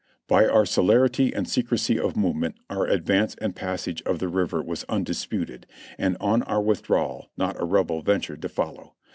[0.27, 4.59] "By our celerity and secrecy of movement our advance and pas sage of the river
[4.63, 5.67] was undisputed,
[5.99, 8.95] and on our withdrawal not a Rebel ventured to follow.